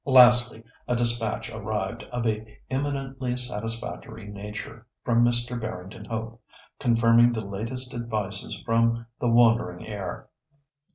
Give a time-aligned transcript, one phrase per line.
[0.03, 5.61] Lastly, a despatch arrived of an eminently satisfactory nature, from Mr.
[5.61, 6.41] Barrington Hope,
[6.79, 10.27] confirming the latest advices from "the wandering heir."